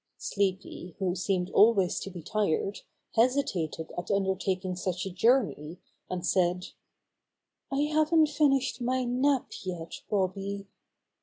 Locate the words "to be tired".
1.99-2.79